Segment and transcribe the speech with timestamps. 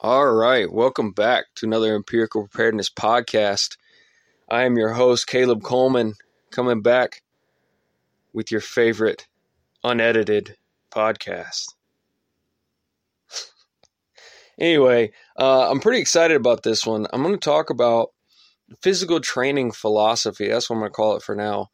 [0.00, 3.76] All right, welcome back to another Empirical Preparedness podcast.
[4.50, 6.14] I am your host, Caleb Coleman,
[6.50, 7.22] coming back
[8.32, 9.28] with your favorite
[9.84, 10.56] unedited
[10.92, 11.74] podcast.
[14.58, 17.06] anyway, uh, I'm pretty excited about this one.
[17.12, 18.10] I'm going to talk about
[18.82, 20.48] physical training philosophy.
[20.48, 21.70] That's what I'm going to call it for now.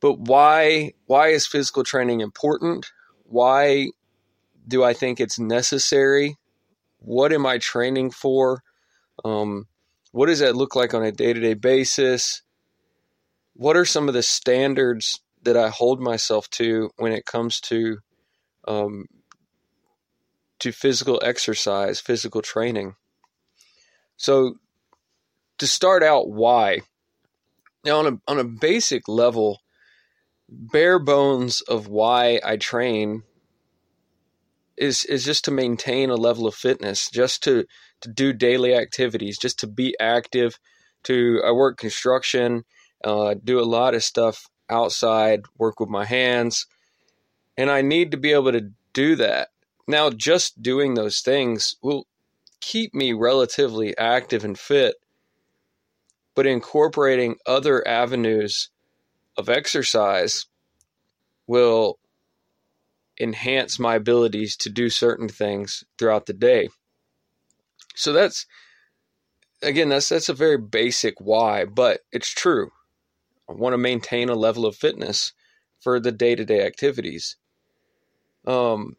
[0.00, 2.90] But why why is physical training important?
[3.24, 3.90] Why
[4.66, 6.36] do I think it's necessary?
[7.06, 8.64] What am I training for?
[9.24, 9.68] Um,
[10.10, 12.42] what does that look like on a day to day basis?
[13.54, 17.98] What are some of the standards that I hold myself to when it comes to
[18.66, 19.06] um,
[20.58, 22.96] to physical exercise, physical training?
[24.16, 24.56] So,
[25.58, 26.80] to start out, why?
[27.84, 29.60] Now, on a on a basic level,
[30.48, 33.22] bare bones of why I train
[34.76, 37.64] is is just to maintain a level of fitness, just to
[38.00, 40.58] to do daily activities, just to be active.
[41.04, 42.64] To I work construction,
[43.04, 46.66] uh, do a lot of stuff outside, work with my hands,
[47.56, 49.48] and I need to be able to do that.
[49.86, 52.06] Now, just doing those things will
[52.60, 54.96] keep me relatively active and fit,
[56.34, 58.70] but incorporating other avenues
[59.36, 60.46] of exercise
[61.46, 61.98] will
[63.20, 66.68] enhance my abilities to do certain things throughout the day.
[67.94, 68.46] So that's
[69.62, 72.70] again that's that's a very basic why, but it's true.
[73.48, 75.32] I want to maintain a level of fitness
[75.80, 77.36] for the day-to-day activities.
[78.46, 78.96] Um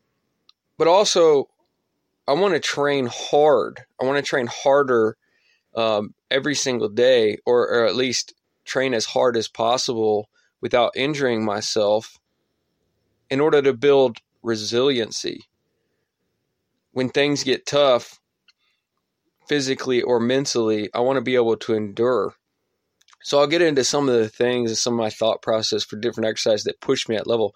[0.78, 1.50] but also
[2.28, 3.86] I want to train hard.
[4.02, 5.16] I want to train harder
[5.76, 8.34] um, every single day, or, or at least
[8.66, 10.30] train as hard as possible
[10.60, 12.20] without injuring myself
[13.30, 15.44] in order to build resiliency.
[16.92, 18.20] When things get tough,
[19.48, 22.34] physically or mentally, I want to be able to endure.
[23.24, 25.98] So I'll get into some of the things and some of my thought process for
[25.98, 27.54] different exercises that push me at level.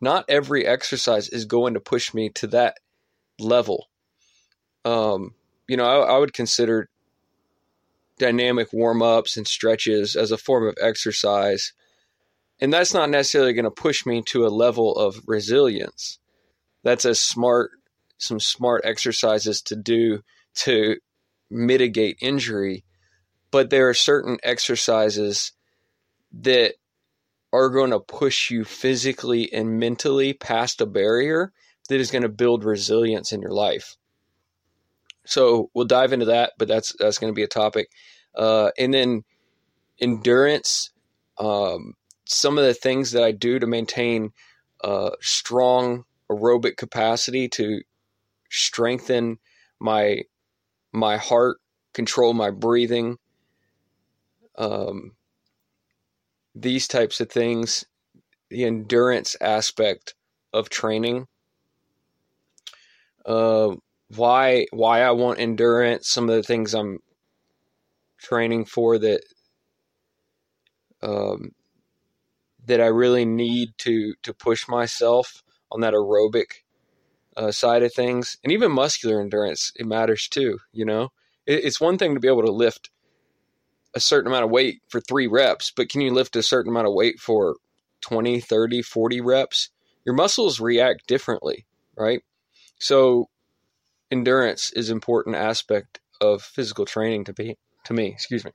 [0.00, 2.78] Not every exercise is going to push me to that
[3.38, 3.88] level.
[4.84, 5.34] Um,
[5.68, 6.88] you know, I, I would consider
[8.18, 11.72] dynamic warm ups and stretches as a form of exercise
[12.60, 16.18] and that's not necessarily going to push me to a level of resilience.
[16.82, 17.70] That's a smart,
[18.18, 20.22] some smart exercises to do
[20.56, 20.96] to
[21.50, 22.84] mitigate injury.
[23.50, 25.52] But there are certain exercises
[26.32, 26.74] that
[27.52, 31.52] are going to push you physically and mentally past a barrier
[31.88, 33.96] that is going to build resilience in your life.
[35.24, 37.88] So we'll dive into that, but that's that's going to be a topic.
[38.34, 39.24] Uh, and then
[40.00, 40.90] endurance.
[41.38, 41.94] Um,
[42.30, 44.32] some of the things that I do to maintain
[44.84, 47.82] uh, strong aerobic capacity to
[48.50, 49.38] strengthen
[49.80, 50.22] my
[50.92, 51.58] my heart,
[51.92, 53.16] control my breathing,
[54.56, 55.12] um,
[56.54, 57.84] these types of things,
[58.48, 60.14] the endurance aspect
[60.52, 61.26] of training.
[63.26, 63.74] Uh,
[64.14, 67.00] why why I want endurance, some of the things I'm
[68.18, 69.22] training for that
[71.02, 71.50] um,
[72.66, 76.62] that I really need to to push myself on that aerobic
[77.36, 79.72] uh, side of things, and even muscular endurance.
[79.76, 80.58] It matters too.
[80.72, 81.12] You know,
[81.46, 82.90] it, it's one thing to be able to lift
[83.94, 86.86] a certain amount of weight for three reps, but can you lift a certain amount
[86.86, 87.56] of weight for
[88.02, 89.70] 20, 30, 40 reps?
[90.04, 91.66] Your muscles react differently,
[91.96, 92.22] right?
[92.78, 93.28] So
[94.10, 98.52] endurance is important aspect of physical training to be to me, excuse me.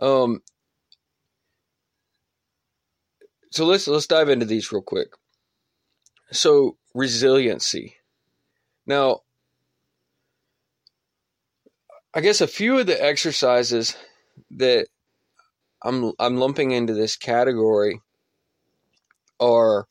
[0.00, 0.42] Um
[3.50, 5.08] so let's let's dive into these real quick.
[6.30, 7.96] So resiliency.
[8.86, 9.20] Now,
[12.14, 13.96] I guess a few of the exercises
[14.52, 14.88] that
[15.82, 18.00] I'm I'm lumping into this category
[19.40, 19.86] are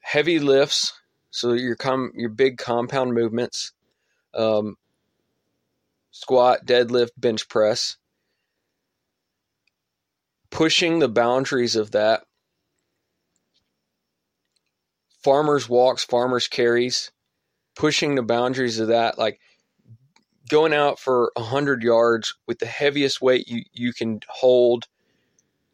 [0.00, 0.92] heavy lifts,
[1.30, 3.72] so your com your big compound movements,
[4.34, 4.76] um,
[6.10, 7.96] squat, deadlift, bench press,
[10.50, 12.24] pushing the boundaries of that
[15.22, 17.10] farmers walks, farmers carries,
[17.74, 19.40] pushing the boundaries of that, like
[20.48, 24.86] going out for a hundred yards with the heaviest weight you, you can hold.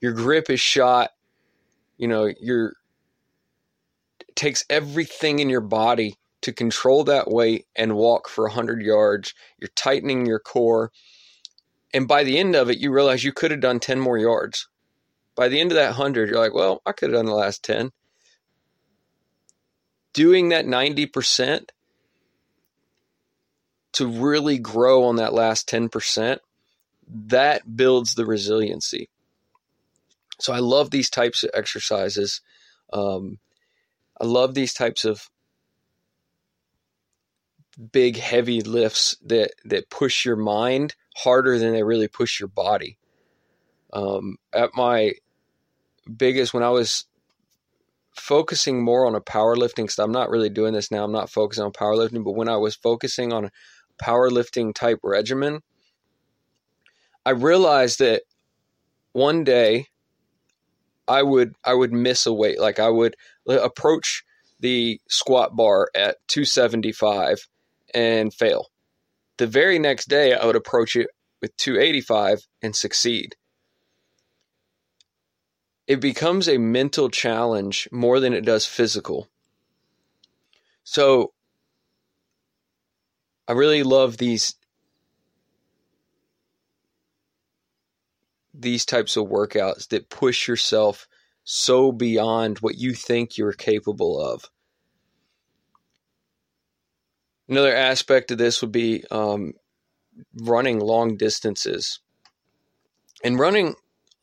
[0.01, 1.11] Your grip is shot.
[1.97, 2.75] You know, your
[4.35, 9.33] takes everything in your body to control that weight and walk for a hundred yards.
[9.59, 10.93] You're tightening your core.
[11.95, 14.69] And by the end of it, you realize you could have done 10 more yards.
[15.35, 17.65] By the end of that 100, you're like, well, I could have done the last
[17.65, 17.93] 10
[20.17, 21.69] doing that 90%
[23.93, 26.39] to really grow on that last 10%,
[27.07, 29.11] that builds the resiliency.
[30.41, 32.41] So I love these types of exercises.
[32.93, 33.39] Um,
[34.19, 35.29] I love these types of
[37.93, 42.97] big, heavy lifts that that push your mind harder than they really push your body.
[43.93, 45.13] Um, at my
[46.17, 47.05] biggest, when I was
[48.17, 51.05] focusing more on a powerlifting I'm not really doing this now.
[51.05, 53.51] I'm not focusing on powerlifting, but when I was focusing on a
[54.03, 55.61] powerlifting type regimen,
[57.25, 58.23] I realized that
[59.13, 59.87] one day
[61.09, 62.61] I would I would miss a weight.
[62.61, 63.17] Like I would
[63.47, 64.25] approach
[64.61, 67.47] the squat bar at 275
[67.95, 68.67] and fail.
[69.39, 71.09] The very next day I would approach it
[71.43, 73.37] with 285 and succeed.
[75.87, 79.29] It becomes a mental challenge more than it does physical.
[80.83, 81.33] So
[83.49, 84.55] I really love these
[88.59, 91.07] these types of workouts that push yourself
[91.45, 94.51] so beyond what you think you're capable of.
[97.49, 99.53] Another aspect of this would be um,
[100.35, 102.01] running long distances.
[103.23, 103.75] And running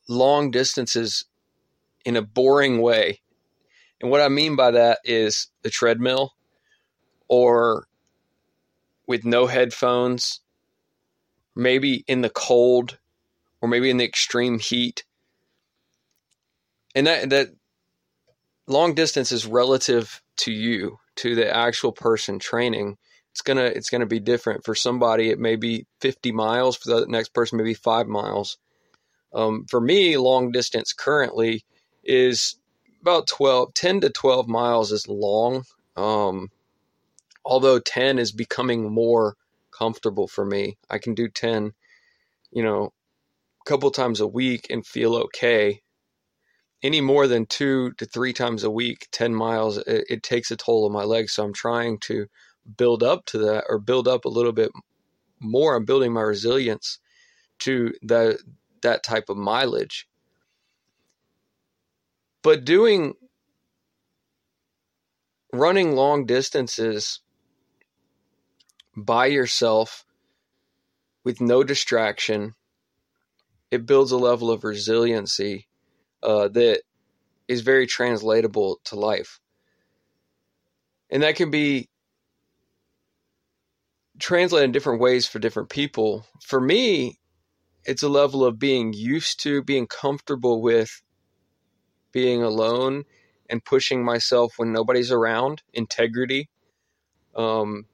[0.09, 1.25] long distances
[2.06, 3.22] in a boring way.
[4.02, 6.34] And what I mean by that is the treadmill
[7.28, 7.88] or
[9.08, 10.42] with no headphones,
[11.56, 12.98] maybe in the cold
[13.62, 15.06] or maybe in the extreme heat.
[16.96, 17.48] And that that
[18.68, 22.98] long distance is relative to you, to the actual person training.
[23.32, 24.64] It's gonna it's gonna be different.
[24.64, 26.76] For somebody, it may be 50 miles.
[26.76, 28.58] For the next person, maybe five miles.
[29.34, 31.66] Um, for me, long distance currently
[32.04, 32.56] is
[33.02, 35.64] about 12, 10 to 12 miles is long.
[35.96, 36.50] Um,
[37.46, 39.36] although 10 is becoming more
[39.78, 40.78] comfortable for me.
[40.90, 41.74] I can do 10,
[42.52, 42.94] you know,
[43.62, 45.82] a couple times a week and feel okay.
[46.82, 50.58] Any more than two to three times a week, 10 miles, it, it takes a
[50.58, 51.34] toll on my legs.
[51.34, 52.28] So I'm trying to
[52.78, 54.72] build up to that or build up a little bit
[55.40, 55.76] more.
[55.76, 57.00] I'm building my resilience
[57.60, 58.40] to that,
[58.82, 60.08] that type of mileage.
[62.44, 63.13] But doing
[65.51, 67.22] running long distances
[68.95, 70.06] by yourself
[71.24, 72.56] with no distraction
[73.74, 75.68] it builds a level of resiliency
[76.22, 76.84] uh, that
[77.48, 79.40] is very translatable to life.
[81.10, 81.90] And that can be
[84.19, 86.28] translated in different ways for different people.
[86.40, 87.19] For me,
[87.84, 91.01] it's a level of being used to, being comfortable with
[92.13, 93.06] being alone
[93.50, 96.50] and pushing myself when nobody's around, integrity.
[97.36, 97.86] Um,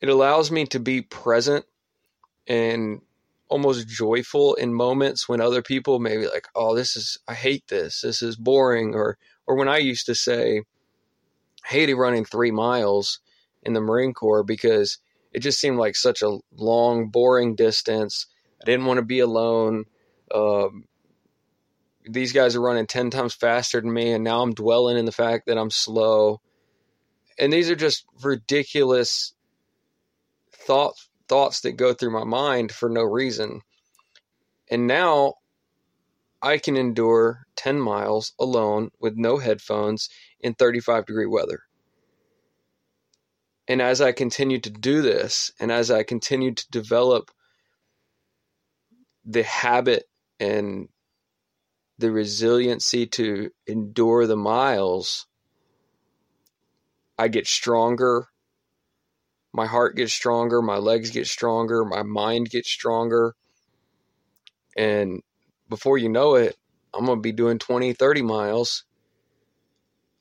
[0.00, 1.64] it allows me to be present
[2.46, 3.00] and
[3.48, 7.68] almost joyful in moments when other people may be like, "Oh, this is I hate
[7.68, 8.00] this.
[8.02, 10.62] This is boring," or or when I used to say,
[11.64, 13.20] I hated running three miles
[13.62, 14.98] in the Marine Corps because
[15.32, 18.26] it just seemed like such a long, boring distance.
[18.60, 19.84] I didn't want to be alone.
[20.34, 20.84] Um,
[22.08, 25.12] these guys are running 10 times faster than me, and now I'm dwelling in the
[25.12, 26.40] fact that I'm slow.
[27.38, 29.34] And these are just ridiculous
[30.52, 33.60] thoughts thoughts that go through my mind for no reason.
[34.70, 35.34] And now
[36.40, 40.08] I can endure 10 miles alone with no headphones
[40.40, 41.65] in 35 degree weather.
[43.68, 47.30] And as I continue to do this, and as I continue to develop
[49.24, 50.04] the habit
[50.38, 50.88] and
[51.98, 55.26] the resiliency to endure the miles,
[57.18, 58.28] I get stronger
[59.56, 63.34] my heart gets stronger, my legs get stronger, my mind gets stronger.
[64.76, 65.22] And
[65.70, 66.54] before you know it,
[66.92, 68.84] I'm going to be doing 20, 30 miles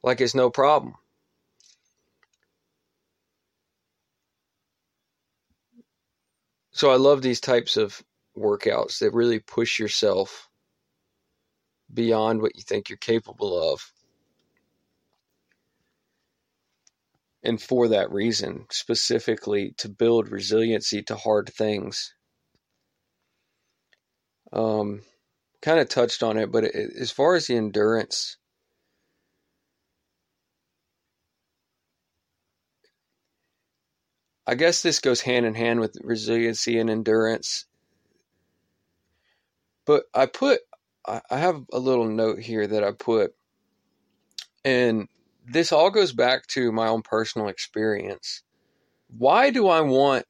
[0.02, 0.96] like it's no problem.
[6.76, 8.04] So I love these types of
[8.38, 10.50] workouts that really push yourself
[11.94, 13.92] beyond what you think you're capable of.
[17.46, 22.14] and for that reason, specifically to build resiliency to hard things.
[24.52, 25.04] Um,
[25.62, 28.38] kind of touched on it, but as far as the endurance,
[34.48, 37.66] I guess this goes hand in hand with resiliency and endurance.
[39.86, 40.62] But I put,
[41.08, 43.34] I have a little note here that I put
[44.64, 45.08] And
[45.46, 48.42] this all goes back to my own personal experience.
[49.08, 50.26] Why do I want,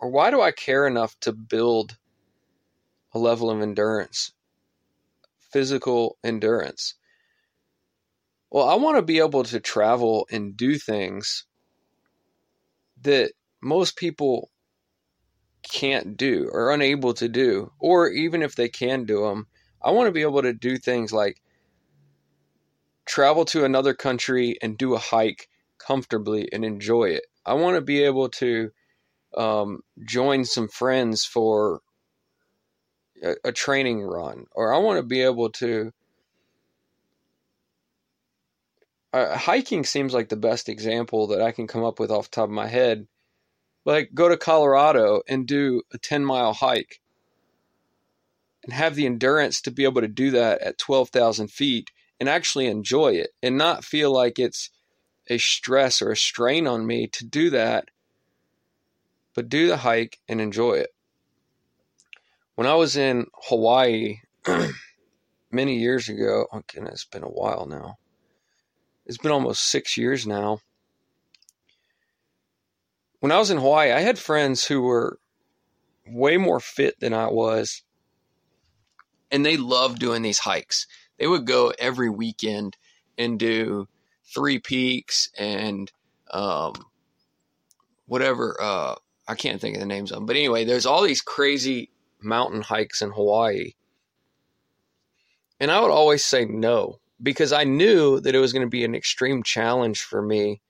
[0.00, 1.96] or why do I care enough to build
[3.12, 4.32] a level of endurance,
[5.52, 6.94] physical endurance?
[8.50, 11.46] Well, I want to be able to travel and do things
[13.02, 14.50] that most people
[15.62, 19.46] can't do or unable to do, or even if they can do them,
[19.80, 21.40] I want to be able to do things like
[23.06, 27.24] travel to another country and do a hike comfortably and enjoy it.
[27.44, 28.70] I want to be able to
[29.36, 31.80] um, join some friends for
[33.22, 35.92] a, a training run, or I want to be able to.
[39.12, 42.36] Uh, hiking seems like the best example that I can come up with off the
[42.36, 43.06] top of my head.
[43.84, 47.00] Like, go to Colorado and do a 10 mile hike
[48.62, 52.66] and have the endurance to be able to do that at 12,000 feet and actually
[52.66, 54.70] enjoy it and not feel like it's
[55.28, 57.88] a stress or a strain on me to do that,
[59.34, 60.90] but do the hike and enjoy it.
[62.54, 64.20] When I was in Hawaii
[65.50, 67.96] many years ago, oh goodness, it's been a while now.
[69.06, 70.60] It's been almost six years now.
[73.22, 75.20] When I was in Hawaii, I had friends who were
[76.04, 77.84] way more fit than I was,
[79.30, 80.88] and they loved doing these hikes
[81.22, 82.76] they would go every weekend
[83.16, 83.86] and do
[84.34, 85.92] three peaks and
[86.32, 86.72] um,
[88.06, 88.56] whatever.
[88.60, 88.96] Uh,
[89.28, 92.60] I can't think of the names of them, but anyway, there's all these crazy mountain
[92.60, 93.74] hikes in Hawaii,
[95.60, 98.84] and I would always say no because I knew that it was going to be
[98.84, 100.60] an extreme challenge for me.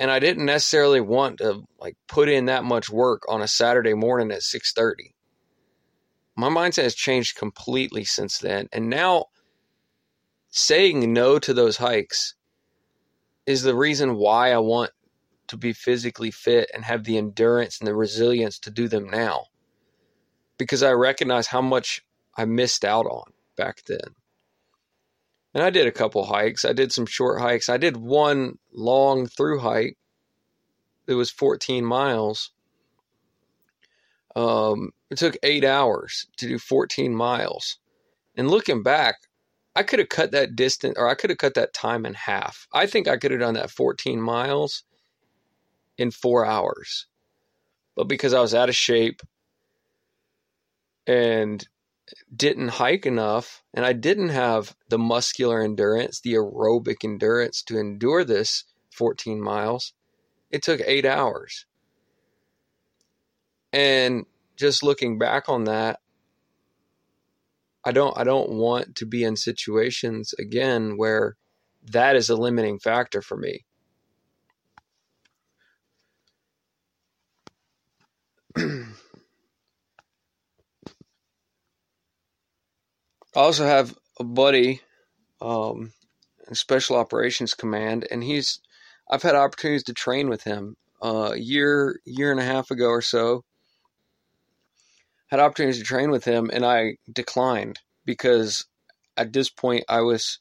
[0.00, 3.94] And I didn't necessarily want to like put in that much work on a Saturday
[3.94, 5.12] morning at 6:30
[6.40, 8.66] my mindset has changed completely since then.
[8.72, 9.26] And now
[10.48, 12.34] saying no to those hikes
[13.46, 14.90] is the reason why I want
[15.48, 19.46] to be physically fit and have the endurance and the resilience to do them now.
[20.58, 22.02] Because I recognize how much
[22.36, 24.14] I missed out on back then.
[25.54, 26.64] And I did a couple hikes.
[26.64, 27.68] I did some short hikes.
[27.68, 29.96] I did one long through hike.
[31.06, 32.52] It was 14 miles.
[34.36, 37.78] Um, it took eight hours to do 14 miles.
[38.36, 39.16] And looking back,
[39.74, 42.68] I could have cut that distance or I could have cut that time in half.
[42.72, 44.84] I think I could have done that 14 miles
[45.98, 47.06] in four hours.
[47.96, 49.20] But because I was out of shape
[51.06, 51.66] and
[52.34, 58.24] didn't hike enough, and I didn't have the muscular endurance, the aerobic endurance to endure
[58.24, 59.92] this 14 miles,
[60.50, 61.66] it took eight hours.
[63.72, 64.26] And
[64.56, 66.00] just looking back on that,
[67.84, 71.36] I don't I don't want to be in situations again where
[71.92, 73.64] that is a limiting factor for me.
[83.34, 84.80] Also have a buddy
[85.40, 85.92] um,
[86.48, 88.60] in Special Operations Command, and he's
[89.10, 92.88] I've had opportunities to train with him uh, a year year and a half ago
[92.88, 93.44] or so.
[95.28, 98.66] Had opportunities to train with him, and I declined because
[99.16, 100.38] at this point I was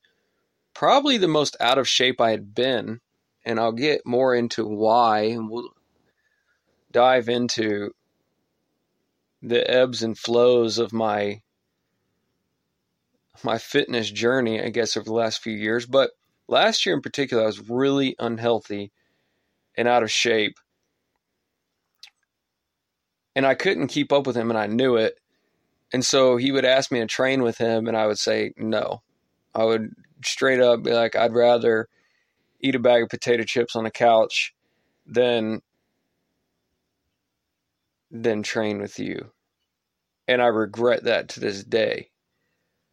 [0.73, 3.01] probably the most out of shape I had been,
[3.45, 5.69] and I'll get more into why, and we'll
[6.91, 7.93] dive into
[9.41, 11.41] the ebbs and flows of my
[13.43, 15.85] my fitness journey, I guess, over the last few years.
[15.85, 16.11] But
[16.47, 18.91] last year in particular, I was really unhealthy
[19.77, 20.57] and out of shape
[23.39, 25.17] and I couldn't keep up with him, and I knew it.
[25.93, 29.01] And so he would ask me to train with him, and I would say no.
[29.55, 29.93] I would
[30.25, 31.87] straight up be like, I'd rather
[32.59, 34.53] eat a bag of potato chips on the couch
[35.05, 35.61] than
[38.11, 39.31] than train with you.
[40.27, 42.09] And I regret that to this day.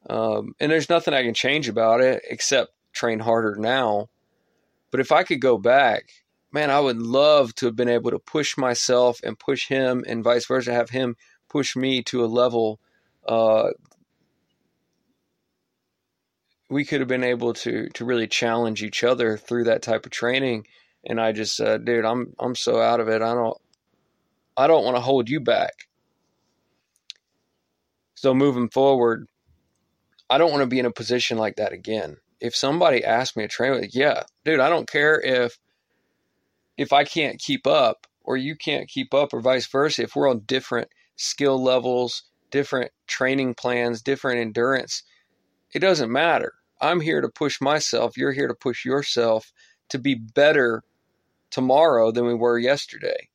[0.08, 4.08] Um, and there's nothing I can change about it except train harder now.
[4.90, 6.10] But if I could go back
[6.52, 10.25] man, I would love to have been able to push myself and push him and
[10.25, 11.16] vice versa, have him
[11.50, 12.80] push me to a level
[13.28, 13.70] uh,
[16.68, 20.12] we could have been able to to really challenge each other through that type of
[20.12, 20.66] training.
[21.04, 23.22] And I just said, dude, I'm I'm so out of it.
[23.22, 23.56] I don't
[24.56, 25.88] I don't want to hold you back.
[28.14, 29.28] So moving forward,
[30.28, 32.16] I don't want to be in a position like that again.
[32.40, 35.59] If somebody asks me to train with, yeah, dude, I don't care if
[36.76, 40.28] if I can't keep up or you can't keep up or vice versa, if we're
[40.28, 45.02] on different skill levels, different training plans, different endurance,
[45.73, 46.54] it doesn't matter.
[46.80, 48.16] I'm here to push myself.
[48.16, 49.52] You're here to push yourself
[49.88, 50.83] to be better
[51.50, 53.25] tomorrow than we were yesterday.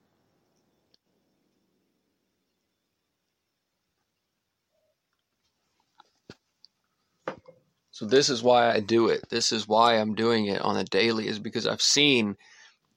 [8.02, 9.30] So this is why I do it.
[9.30, 12.36] This is why I'm doing it on a daily is because I've seen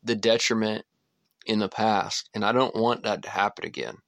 [0.02, 0.87] the detriment
[1.44, 3.99] in the past and I don't want that to happen again.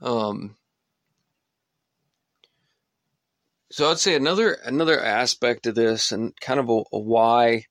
[0.00, 0.54] Um
[3.72, 7.64] so I'd say another another aspect of this and kind of a, a why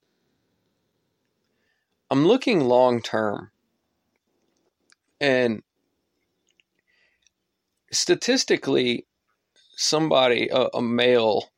[2.12, 3.52] I'm looking long term.
[5.22, 5.64] And
[7.90, 9.06] statistically
[9.80, 11.52] somebody, a, a male,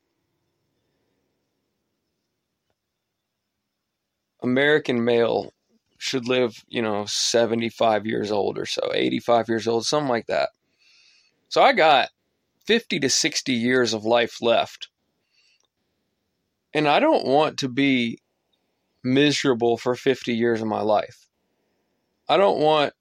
[4.44, 5.54] American male,
[5.98, 10.50] should live, you know, 75 years old or so, 85 years old, something like that.
[11.50, 12.10] So I got
[12.66, 14.90] 50 to 60 years of life left.
[16.74, 18.20] And I don't want to be
[19.04, 21.28] miserable for 50 years of my life.
[22.30, 22.94] I don't want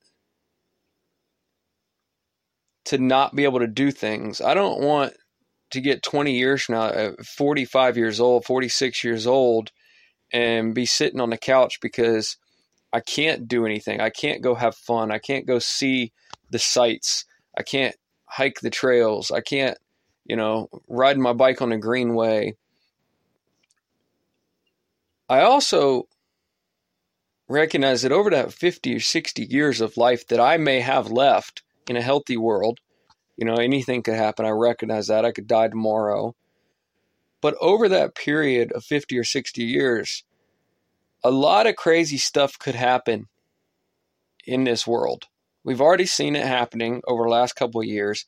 [2.90, 4.40] to not be able to do things.
[4.40, 5.14] I don't want
[5.70, 9.70] to get 20 years from now, uh, 45 years old, 46 years old,
[10.32, 12.36] and be sitting on the couch because
[12.92, 14.00] I can't do anything.
[14.00, 15.12] I can't go have fun.
[15.12, 16.12] I can't go see
[16.50, 17.26] the sights.
[17.56, 17.94] I can't
[18.24, 19.30] hike the trails.
[19.30, 19.78] I can't,
[20.24, 22.56] you know, ride my bike on the greenway.
[25.28, 26.08] I also
[27.48, 31.62] recognize that over that 50 or 60 years of life that I may have left,
[31.90, 32.78] in a healthy world.
[33.36, 34.46] You know, anything could happen.
[34.46, 35.24] I recognize that.
[35.24, 36.36] I could die tomorrow.
[37.40, 40.22] But over that period of 50 or 60 years,
[41.24, 43.26] a lot of crazy stuff could happen
[44.46, 45.24] in this world.
[45.64, 48.26] We've already seen it happening over the last couple of years.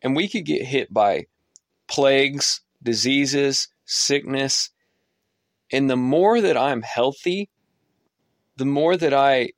[0.00, 1.26] And we could get hit by
[1.88, 4.70] plagues, diseases, sickness.
[5.70, 7.50] And the more that I'm healthy,
[8.56, 9.50] the more that I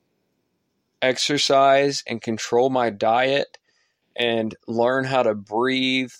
[1.04, 3.58] exercise and control my diet
[4.16, 6.12] and learn how to breathe,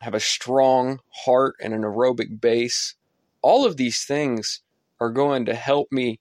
[0.00, 2.94] have a strong heart and an aerobic base,
[3.42, 4.60] all of these things
[4.98, 6.18] are going to help me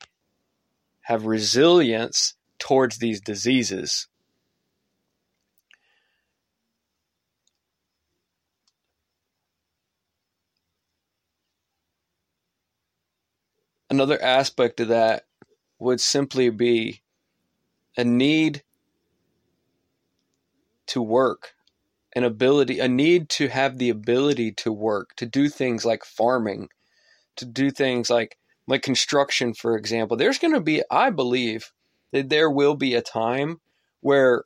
[1.01, 4.07] have resilience towards these diseases.
[13.89, 15.25] Another aspect of that
[15.79, 17.01] would simply be
[17.97, 18.63] a need
[20.87, 21.53] to work,
[22.15, 26.69] an ability, a need to have the ability to work, to do things like farming,
[27.35, 30.15] to do things like like construction, for example.
[30.15, 31.71] There's going to be, I believe,
[32.11, 33.59] that there will be a time
[34.01, 34.43] where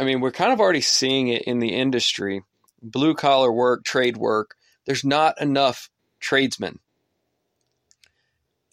[0.00, 2.42] I mean, we're kind of already seeing it in the industry
[2.82, 4.54] blue collar work, trade work.
[4.86, 6.78] There's not enough tradesmen.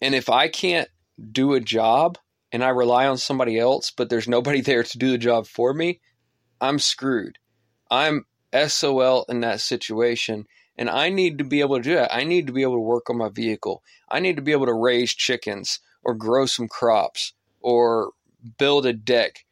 [0.00, 0.88] And if I can't
[1.32, 2.18] do a job
[2.52, 5.72] and I rely on somebody else, but there's nobody there to do the job for
[5.74, 6.00] me,
[6.60, 7.38] I'm screwed.
[7.90, 10.46] I'm SOL in that situation.
[10.78, 12.14] And I need to be able to do that.
[12.14, 13.82] I need to be able to work on my vehicle.
[14.10, 18.12] I need to be able to raise chickens or grow some crops or
[18.58, 19.44] build a deck,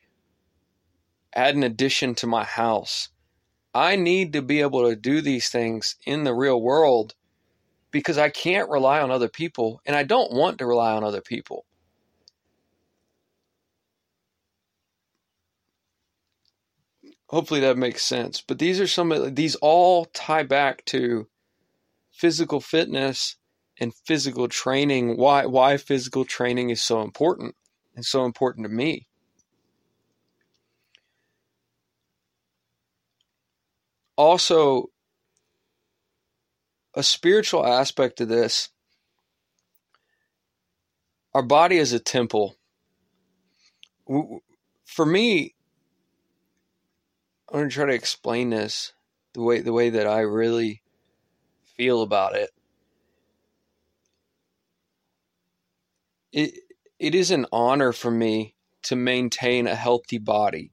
[1.35, 3.09] add an addition to my house.
[3.75, 7.15] I need to be able to do these things in the real world
[7.95, 11.21] because I can't rely on other people and I don't want to rely on other
[11.21, 11.65] people.
[17.29, 18.41] Hopefully that makes sense.
[18.41, 21.29] But these are some of these all tie back to
[22.11, 23.37] physical fitness
[23.79, 25.17] and physical training.
[25.17, 27.55] Why why physical training is so important
[27.95, 29.07] and so important to me.
[34.17, 34.91] Also,
[36.95, 38.71] a spiritual aspect to this.
[41.35, 42.57] Our body is a temple.
[44.85, 45.55] For me,
[47.49, 48.93] I'm going to try to explain this
[49.33, 50.83] the way the way that I really
[51.77, 52.51] feel about it.
[56.33, 56.55] It
[56.99, 60.73] it is an honor for me to maintain a healthy body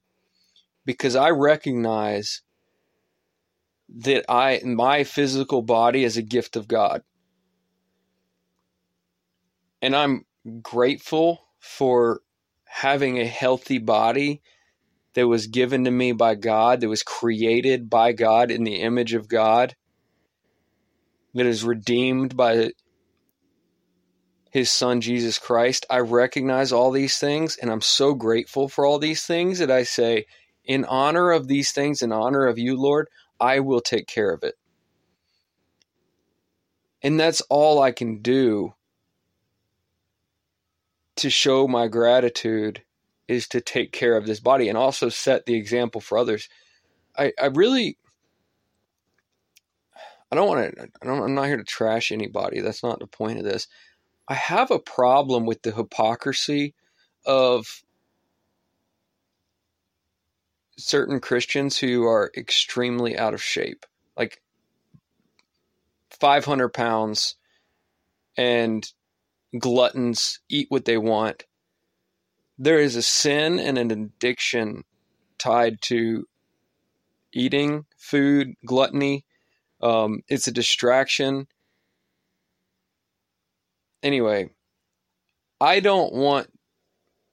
[0.86, 2.41] because I recognize
[3.97, 7.04] that I my physical body is a gift of God.
[9.82, 10.25] And I'm
[10.62, 12.21] grateful for
[12.65, 14.41] having a healthy body
[15.13, 19.13] that was given to me by God, that was created by God in the image
[19.13, 19.75] of God,
[21.34, 22.71] that is redeemed by
[24.51, 25.86] his son Jesus Christ.
[25.89, 29.84] I recognize all these things and I'm so grateful for all these things that I
[29.84, 30.25] say,
[30.63, 33.08] in honor of these things, in honor of you, Lord,
[33.41, 34.56] I will take care of it.
[37.01, 38.75] And that's all I can do
[41.17, 42.84] to show my gratitude
[43.27, 46.47] is to take care of this body and also set the example for others.
[47.17, 47.97] I, I really
[50.32, 52.62] I don't want to I don't I'm not here to trash anybody.
[52.62, 53.67] That's not the point of this.
[54.27, 56.75] I have a problem with the hypocrisy
[57.25, 57.84] of
[60.91, 63.86] certain Christians who are extremely out of shape.
[64.17, 64.41] Like
[66.10, 67.36] 500 pounds
[68.36, 68.86] and
[69.58, 71.45] gluttons eat what they want.
[72.58, 74.84] There is a sin and an addiction
[75.38, 76.27] tied to
[77.32, 79.23] eating food, gluttony.
[79.82, 81.47] Um, it's a distraction.
[84.04, 84.49] Anyway,
[85.62, 86.49] I don't want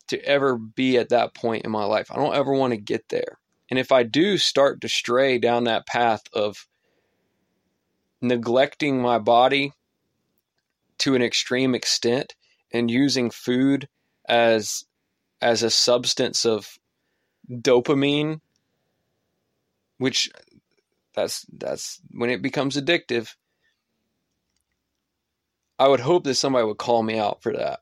[0.09, 2.12] to ever be at that point in my life.
[2.12, 3.38] I don't ever want to get there.
[3.71, 6.67] And if I do start to stray down that path of
[8.21, 9.73] neglecting my body
[10.99, 12.35] to an extreme extent
[12.73, 13.89] and using food
[14.29, 14.85] as
[15.41, 16.79] as a substance of
[17.49, 18.41] dopamine
[19.99, 20.31] which
[21.15, 23.35] that's that's when it becomes addictive
[25.79, 27.81] i would hope that somebody would call me out for that.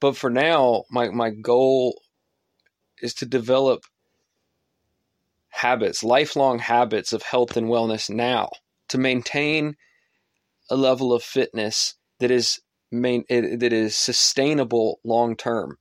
[0.00, 2.00] But for now my my goal
[3.00, 3.84] is to develop
[5.48, 8.50] habits, lifelong habits of health and wellness now
[8.88, 9.76] to maintain
[10.70, 15.78] a level of fitness that is main, eh, that is sustainable long term.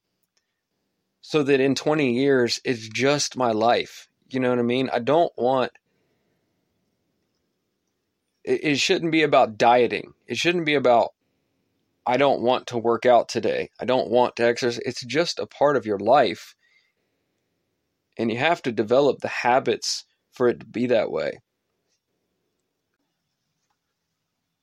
[1.21, 4.07] So that in 20 years it's just my life.
[4.29, 4.89] You know what I mean?
[4.91, 5.71] I don't want
[8.43, 10.13] it, it shouldn't be about dieting.
[10.27, 11.13] It shouldn't be about
[12.07, 13.71] I don't want to work out today.
[13.79, 14.79] I don't want to exercise.
[14.85, 16.54] It's just a part of your life
[18.17, 21.39] and you have to develop the habits for it to be that way.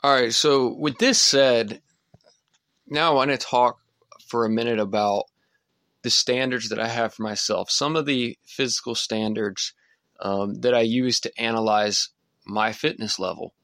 [0.03, 1.81] All right, so with this said,
[2.89, 3.79] now I want to talk
[4.27, 5.25] for a minute about
[6.03, 9.73] the standards that I have for myself, some of the physical standards
[10.21, 12.09] um, that I use to analyze
[12.45, 13.55] my fitness level.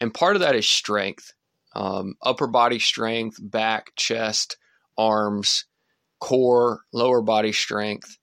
[0.00, 1.32] And part of that is strength,
[1.74, 4.56] um, upper body strength, back, chest,
[4.98, 5.66] arms,
[6.20, 8.18] core, lower body strength.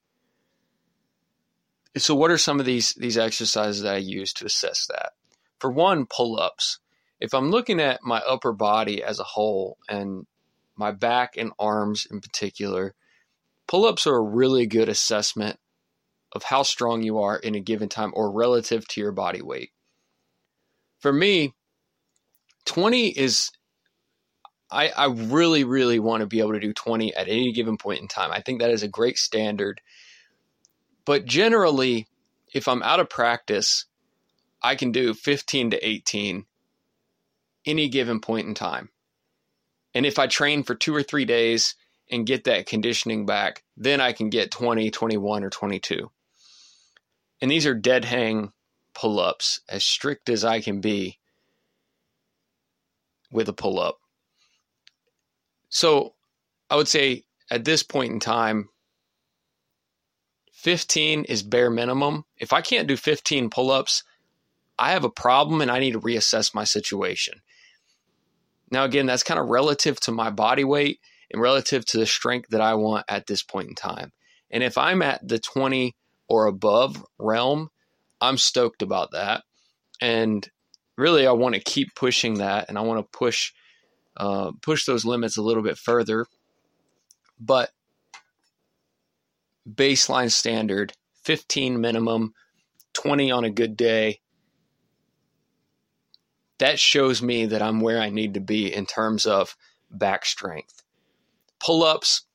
[1.97, 5.13] So, what are some of these these exercises that I use to assess that?
[5.59, 6.79] For one, pull ups.
[7.19, 10.25] If I'm looking at my upper body as a whole and
[10.75, 12.95] my back and arms in particular,
[13.67, 15.59] pull ups are a really good assessment
[16.33, 19.71] of how strong you are in a given time or relative to your body weight.
[20.99, 21.53] For me,
[22.65, 23.51] 20 is
[24.71, 28.01] I, I really, really want to be able to do 20 at any given point
[28.01, 28.31] in time.
[28.31, 29.79] I think that is a great standard
[31.05, 32.07] but generally,
[32.53, 33.85] if I'm out of practice,
[34.61, 36.45] I can do 15 to 18
[37.65, 38.89] any given point in time.
[39.93, 41.75] And if I train for two or three days
[42.09, 46.11] and get that conditioning back, then I can get 20, 21, or 22.
[47.41, 48.51] And these are dead hang
[48.93, 51.19] pull ups, as strict as I can be
[53.31, 53.99] with a pull up.
[55.69, 56.13] So
[56.69, 58.69] I would say at this point in time,
[60.63, 62.23] 15 is bare minimum.
[62.37, 64.03] If I can't do 15 pull ups,
[64.79, 67.41] I have a problem and I need to reassess my situation.
[68.71, 72.49] Now, again, that's kind of relative to my body weight and relative to the strength
[72.51, 74.13] that I want at this point in time.
[74.49, 75.95] And if I'm at the 20
[76.29, 77.69] or above realm,
[78.21, 79.43] I'm stoked about that.
[79.99, 80.49] And
[80.97, 83.51] really, I want to keep pushing that and I want to push.
[84.15, 86.27] Uh, push those limits a little bit further.
[87.39, 87.71] But
[89.69, 92.33] baseline standard 15 minimum,
[92.93, 94.19] 20 on a good day.
[96.59, 99.55] That shows me that I'm where I need to be in terms of
[99.89, 100.83] back strength.
[101.59, 102.25] Pull ups,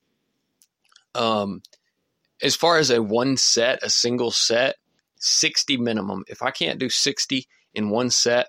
[1.15, 1.61] um,
[2.41, 4.75] as far as a one set, a single set,
[5.17, 6.23] 60 minimum.
[6.27, 8.47] If I can't do 60 in one set,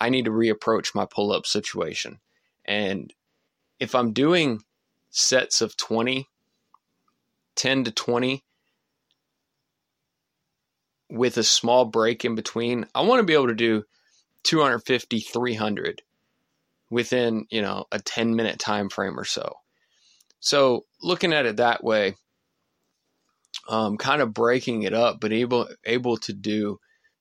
[0.00, 2.18] I need to reapproach my pull up situation.
[2.64, 3.12] And
[3.78, 4.62] if I'm doing
[5.10, 6.28] sets of 20,
[7.56, 8.44] 10 to 20
[11.10, 12.86] with a small break in between.
[12.94, 13.84] I want to be able to do
[14.44, 16.02] 250, 300
[16.90, 19.56] within, you know, a 10 minute time frame or so.
[20.40, 22.16] So looking at it that way,
[23.68, 26.80] um, kind of breaking it up, but able able to do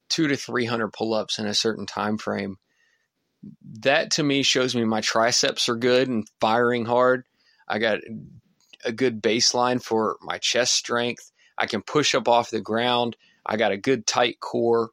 [0.10, 2.58] two to 300 pull ups in a certain time frame.
[3.82, 7.26] That to me shows me my triceps are good and firing hard.
[7.68, 8.00] I got
[8.86, 11.32] a good baseline for my chest strength.
[11.58, 13.16] I can push up off the ground.
[13.46, 14.90] I got a good tight core.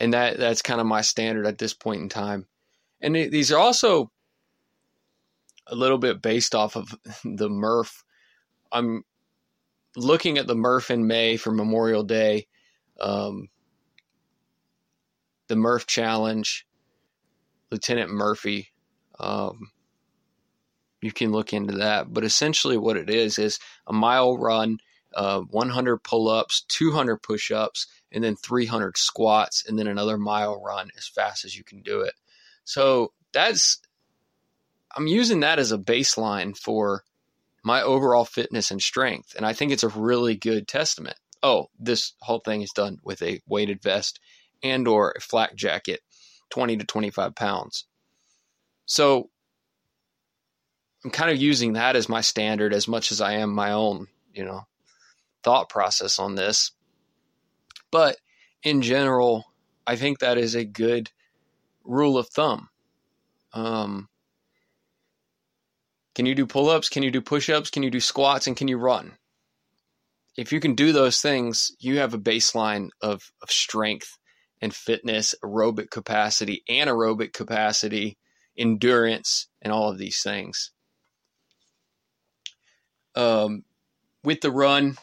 [0.00, 2.46] And that that's kind of my standard at this point in time.
[3.00, 4.10] And it, these are also
[5.66, 8.04] a little bit based off of the Murph.
[8.70, 9.04] I'm
[9.96, 12.46] looking at the Murph in May for Memorial Day,
[13.00, 13.48] um,
[15.48, 16.66] the Murph Challenge,
[17.70, 18.72] Lieutenant Murphy.
[19.18, 19.70] Um,
[21.02, 22.12] you can look into that.
[22.12, 24.78] But essentially, what it is is a mile run,
[25.14, 30.62] uh, 100 pull ups, 200 push ups, and then 300 squats, and then another mile
[30.62, 32.14] run as fast as you can do it.
[32.64, 33.80] So that's,
[34.96, 37.02] I'm using that as a baseline for
[37.64, 39.34] my overall fitness and strength.
[39.36, 41.16] And I think it's a really good testament.
[41.42, 44.20] Oh, this whole thing is done with a weighted vest
[44.62, 46.00] and or a flak jacket,
[46.50, 47.86] 20 to 25 pounds.
[48.86, 49.30] So
[51.04, 54.06] I'm kind of using that as my standard as much as I am my own,
[54.32, 54.66] you know,
[55.42, 56.72] thought process on this.
[57.90, 58.16] But
[58.62, 59.44] in general,
[59.86, 61.10] I think that is a good
[61.84, 62.68] rule of thumb.
[63.52, 64.08] Um,
[66.14, 66.88] can you do pull ups?
[66.88, 67.70] Can you do push ups?
[67.70, 68.46] Can you do squats?
[68.46, 69.12] And can you run?
[70.36, 74.16] If you can do those things, you have a baseline of, of strength
[74.60, 78.16] and fitness, aerobic capacity, anaerobic capacity,
[78.56, 80.71] endurance, and all of these things.
[83.14, 83.64] Um,
[84.24, 84.96] with the run,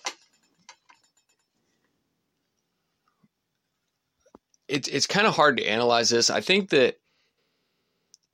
[4.68, 6.30] it's it's kind of hard to analyze this.
[6.30, 6.96] I think that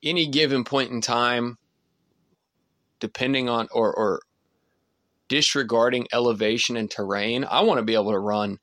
[0.04, 1.58] any given point in time,
[3.00, 4.22] depending on or or
[5.28, 8.60] disregarding elevation and terrain, I want to be able to run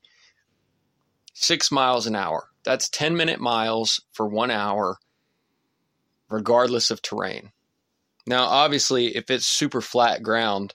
[1.33, 2.49] six miles an hour.
[2.63, 4.97] That's 10 minute miles for one hour,
[6.29, 7.51] regardless of terrain.
[8.25, 10.73] Now, obviously, if it's super flat ground,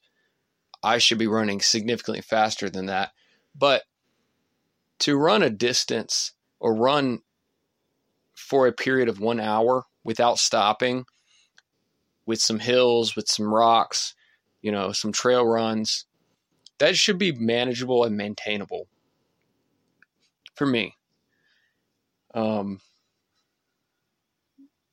[0.82, 3.12] I should be running significantly faster than that.
[3.54, 3.82] But
[5.00, 7.20] to run a distance or run
[8.34, 11.04] for a period of one hour without stopping,
[12.26, 14.14] with some hills, with some rocks,
[14.62, 16.04] you know, some trail runs,
[16.78, 18.86] that should be manageable and maintainable
[20.54, 20.94] for me.
[22.34, 22.80] Um,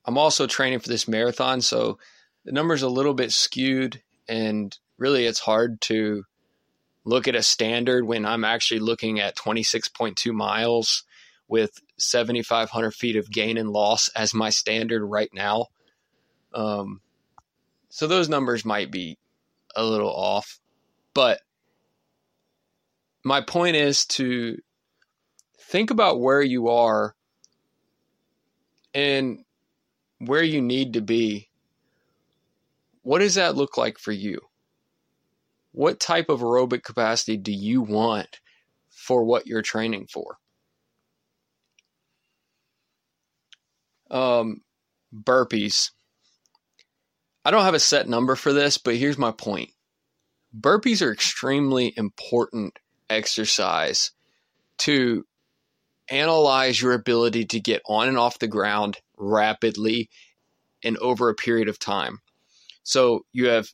[0.06, 2.00] I'm also training for this marathon, so
[2.46, 6.24] the number's a little bit skewed and really it's hard to
[7.04, 11.04] look at a standard when I'm actually looking at 26.2 miles
[11.48, 15.68] with 7,500 feet of gain and loss as my standard right now.
[16.54, 17.02] Um,
[17.90, 19.18] so those numbers might be
[19.76, 20.60] a little off,
[21.14, 21.42] but
[23.24, 24.58] my point is to
[25.60, 27.16] think about where you are
[28.94, 29.44] and
[30.20, 31.50] where you need to be.
[33.02, 34.40] What does that look like for you?
[35.76, 38.40] What type of aerobic capacity do you want
[38.90, 40.38] for what you're training for?
[44.10, 44.62] Um,
[45.14, 45.92] burpees.
[47.44, 49.72] I don't have a set number for this, but here's my point.
[50.58, 54.12] Burpees are extremely important exercise
[54.80, 55.26] to
[56.10, 60.10] analyze your ability to get on and off the ground rapidly
[60.84, 62.20] and over a period of time.
[62.84, 63.68] So you have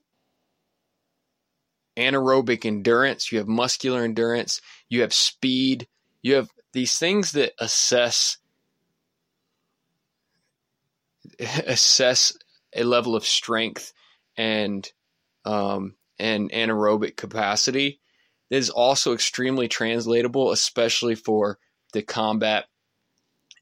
[1.98, 5.88] anaerobic endurance, you have muscular endurance, you have speed,
[6.22, 8.38] you have these things that assess
[11.40, 12.38] assess
[12.76, 13.94] a level of strength
[14.38, 14.92] and
[15.46, 18.00] um, and anaerobic capacity
[18.50, 21.58] that is also extremely translatable, especially for
[21.94, 22.66] the combat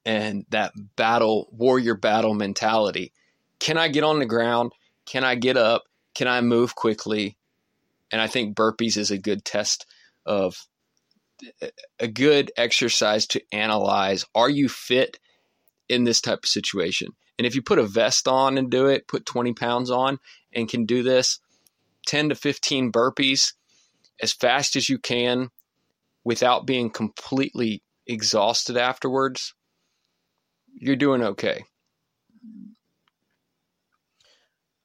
[0.06, 3.14] and that battle warrior battle mentality.
[3.60, 4.72] Can I get on the ground?
[5.06, 5.84] Can I get up?
[6.16, 7.38] Can I move quickly?
[8.12, 9.86] And I think burpees is a good test
[10.26, 10.56] of
[12.00, 15.20] a good exercise to analyze are you fit
[15.88, 17.10] in this type of situation?
[17.38, 20.20] And if you put a vest on and do it, put 20 pounds on
[20.54, 21.40] and can do this
[22.08, 23.54] 10 to 15 burpees
[24.22, 25.50] as fast as you can
[26.24, 29.54] without being completely exhausted afterwards,
[30.74, 31.64] you're doing okay.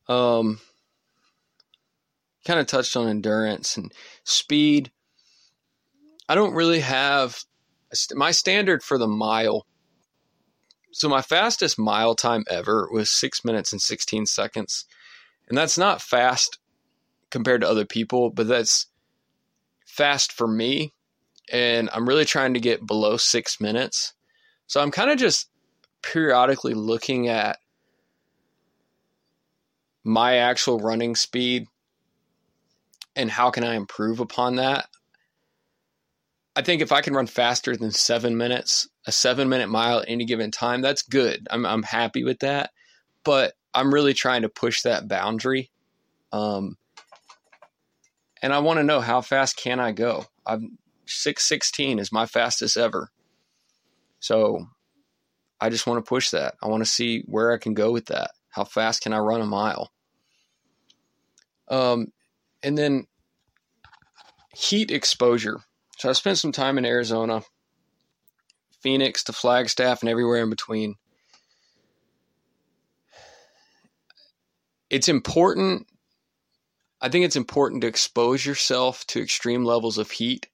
[0.08, 0.60] Um,
[2.44, 3.92] kind of touched on endurance and
[4.24, 4.90] speed.
[6.28, 7.44] I don't really have
[8.14, 9.66] my standard for the mile.
[10.92, 14.84] So my fastest mile time ever was six minutes and 16 seconds.
[15.48, 16.58] And that's not fast
[17.30, 18.86] compared to other people, but that's
[19.86, 20.92] fast for me.
[21.52, 24.14] And I'm really trying to get below six minutes.
[24.66, 25.50] So I'm kind of just
[26.02, 27.58] periodically looking at
[30.04, 31.66] my actual running speed
[33.16, 34.88] and how can I improve upon that?
[36.56, 40.08] I think if I can run faster than seven minutes, a seven minute mile at
[40.08, 41.46] any given time, that's good.
[41.50, 42.70] I'm, I'm happy with that.
[43.24, 45.70] But I'm really trying to push that boundary.
[46.32, 46.76] Um,
[48.40, 50.26] and I want to know how fast can I go?
[50.46, 53.10] I'm 616 is my fastest ever.
[54.20, 54.66] So
[55.60, 56.54] I just want to push that.
[56.62, 58.30] I want to see where I can go with that.
[58.50, 59.90] How fast can I run a mile?
[61.68, 62.12] Um,
[62.64, 63.06] and then
[64.56, 65.60] heat exposure.
[65.98, 67.42] So I spent some time in Arizona,
[68.80, 70.96] Phoenix to Flagstaff, and everywhere in between.
[74.90, 75.86] It's important.
[77.00, 80.48] I think it's important to expose yourself to extreme levels of heat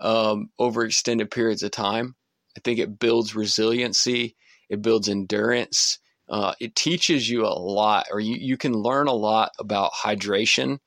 [0.00, 2.14] um, over extended periods of time.
[2.56, 4.36] I think it builds resiliency,
[4.68, 9.12] it builds endurance, uh, it teaches you a lot, or you, you can learn a
[9.12, 10.78] lot about hydration.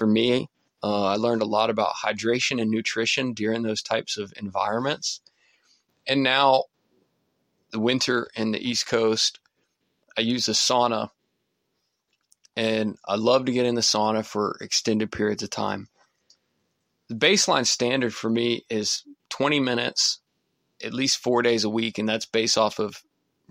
[0.00, 0.48] For me,
[0.82, 5.20] uh, I learned a lot about hydration and nutrition during those types of environments.
[6.08, 6.64] And now,
[7.70, 9.40] the winter in the East Coast,
[10.16, 11.10] I use a sauna,
[12.56, 15.88] and I love to get in the sauna for extended periods of time.
[17.10, 20.20] The baseline standard for me is 20 minutes,
[20.82, 23.02] at least four days a week, and that's based off of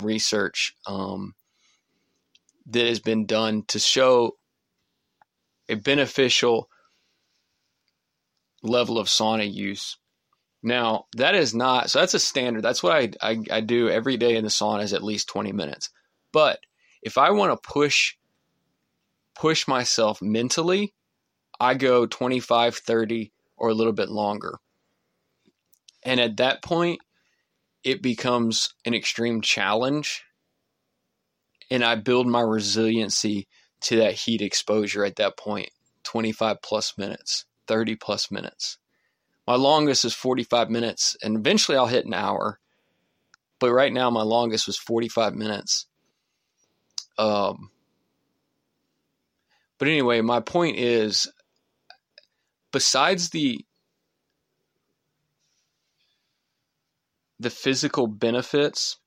[0.01, 1.35] research um,
[2.65, 4.38] that has been done to show
[5.69, 6.69] a beneficial
[8.61, 9.97] level of sauna use.
[10.61, 12.63] Now, that is not, so that's a standard.
[12.63, 15.53] That's what I, I, I do every day in the sauna is at least 20
[15.53, 15.89] minutes.
[16.33, 16.59] But
[17.01, 18.15] if I want to push,
[19.35, 20.93] push myself mentally,
[21.59, 24.59] I go 25, 30, or a little bit longer.
[26.03, 26.99] And at that point,
[27.83, 30.23] it becomes an extreme challenge.
[31.71, 33.47] And I build my resiliency
[33.81, 35.69] to that heat exposure at that point
[36.03, 38.77] 25 plus minutes, 30 plus minutes.
[39.47, 42.59] My longest is 45 minutes, and eventually I'll hit an hour.
[43.59, 45.87] But right now, my longest was 45 minutes.
[47.17, 47.71] Um,
[49.77, 51.27] but anyway, my point is
[52.71, 53.65] besides the
[57.39, 58.97] the physical benefits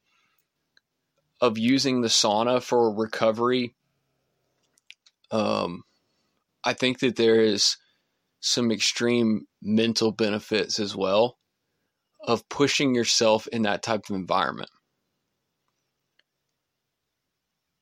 [1.40, 3.74] of using the sauna for recovery,
[5.32, 5.82] um,
[6.62, 7.76] I think that there is
[8.40, 11.38] some extreme mental benefits as well
[12.24, 14.70] of pushing yourself in that type of environment.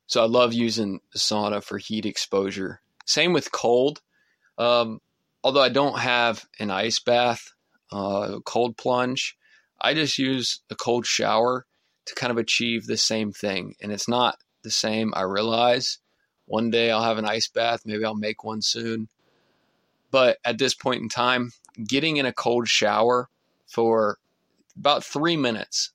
[0.07, 2.81] So I love using sauna for heat exposure.
[3.05, 4.01] Same with cold.
[4.57, 4.99] Um,
[5.43, 7.53] although I don't have an ice bath,
[7.91, 9.37] uh, cold plunge,
[9.79, 11.65] I just use a cold shower
[12.05, 13.75] to kind of achieve the same thing.
[13.81, 15.99] And it's not the same, I realize.
[16.51, 19.07] One day I'll have an ice bath, maybe I'll make one soon.
[20.11, 21.51] But at this point in time,
[21.87, 23.29] getting in a cold shower
[23.67, 24.17] for
[24.77, 25.93] about three minutes,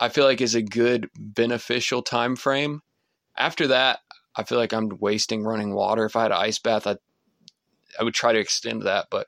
[0.00, 2.80] I feel like is a good beneficial time frame.
[3.36, 3.98] After that,
[4.34, 6.06] I feel like I'm wasting running water.
[6.06, 6.96] If I had an ice bath, I
[8.00, 9.26] I would try to extend that, but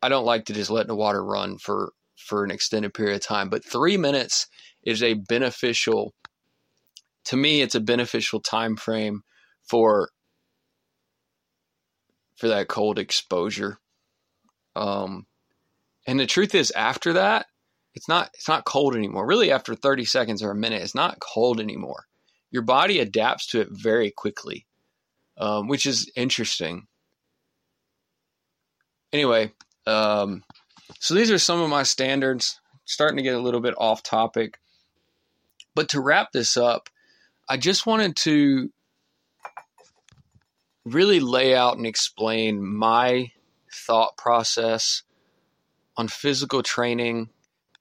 [0.00, 3.22] I don't like to just let the water run for for an extended period of
[3.22, 3.48] time.
[3.50, 4.46] But three minutes
[4.84, 6.14] is a beneficial
[7.26, 7.60] to me.
[7.60, 9.22] It's a beneficial time frame
[9.62, 10.10] for
[12.36, 13.78] for that cold exposure.
[14.76, 15.26] Um,
[16.06, 17.46] and the truth is, after that,
[17.94, 19.26] it's not it's not cold anymore.
[19.26, 22.06] Really, after 30 seconds or a minute, it's not cold anymore.
[22.50, 24.66] Your body adapts to it very quickly,
[25.38, 26.86] um, which is interesting
[29.14, 29.52] anyway,
[29.86, 30.42] um,
[30.98, 32.60] so these are some of my standards.
[32.86, 34.58] Starting to get a little bit off topic.
[35.74, 36.90] But to wrap this up,
[37.48, 38.70] I just wanted to
[40.84, 43.32] really lay out and explain my
[43.72, 45.02] thought process
[45.96, 47.30] on physical training,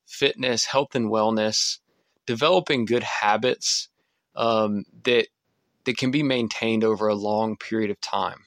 [0.05, 1.79] fitness, health and wellness,
[2.25, 3.89] developing good habits
[4.35, 5.27] um, that
[5.85, 8.45] that can be maintained over a long period of time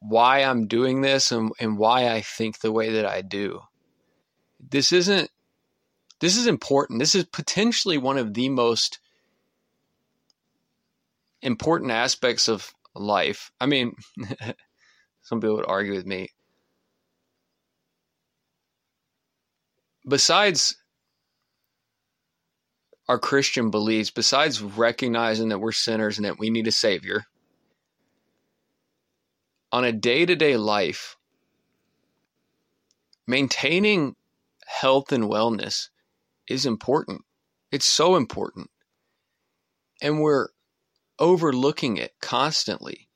[0.00, 3.62] why I'm doing this and, and why I think the way that I do.
[4.60, 5.30] This isn't,
[6.20, 6.98] this is important.
[6.98, 8.98] This is potentially one of the most
[11.42, 13.50] important aspects of life.
[13.60, 13.94] I mean,
[15.22, 16.28] some people would argue with me.
[20.08, 20.76] Besides
[23.08, 27.24] our Christian beliefs, besides recognizing that we're sinners and that we need a Savior,
[29.72, 31.16] on a day to day life,
[33.26, 34.14] maintaining
[34.64, 35.88] health and wellness
[36.48, 37.22] is important.
[37.72, 38.70] It's so important.
[40.00, 40.48] And we're
[41.18, 43.08] overlooking it constantly.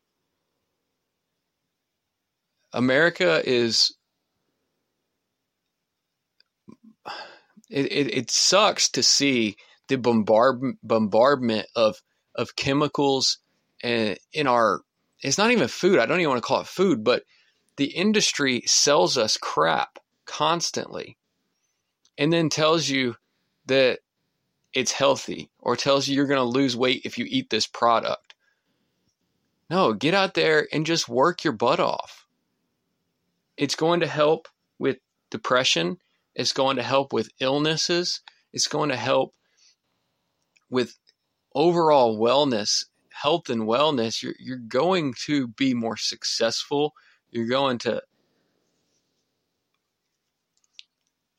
[2.73, 3.95] America is
[7.69, 9.57] it, it, it sucks to see
[9.89, 11.97] the bombard, bombardment of
[12.37, 13.39] of chemicals
[13.83, 14.83] and in our
[15.23, 15.99] it's not even food.
[15.99, 17.25] I don't even want to call it food, but
[17.77, 21.19] the industry sells us crap constantly
[22.21, 23.17] and then tells you
[23.67, 24.01] that
[24.75, 28.35] it's healthy or tells you you're going to lose weight if you eat this product.
[29.71, 32.27] No, get out there and just work your butt off.
[33.57, 34.49] It's going to help
[34.79, 34.99] with
[35.31, 35.97] depression.
[36.35, 38.21] It's going to help with illnesses.
[38.53, 39.35] It's going to help
[40.69, 40.99] with
[41.55, 44.23] overall wellness, health and wellness.
[44.23, 46.93] You're, you're going to be more successful.
[47.31, 48.03] You're going to.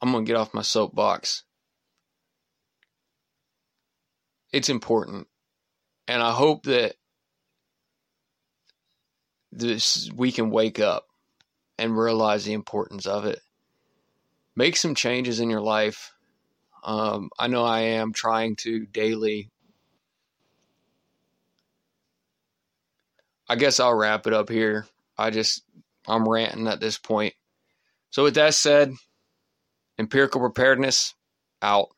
[0.02, 1.44] I'm going to get off my soapbox.
[4.52, 5.28] It's important.
[6.08, 6.96] And I hope that
[9.52, 11.06] this we can wake up
[11.78, 13.40] and realize the importance of it.
[14.56, 16.14] Make some changes in your life.
[16.84, 19.50] Um, I know I am trying to daily.
[23.48, 24.88] I guess I'll wrap it up here.
[25.18, 25.64] I just,
[26.08, 27.34] I'm ranting at this point.
[28.10, 28.94] So, with that said,
[30.02, 31.16] empirical preparedness
[31.62, 31.90] out.